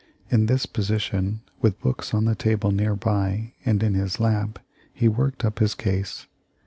[0.31, 4.57] In this position, with books on the table near by and in his lap,
[4.91, 6.25] he worked up his case.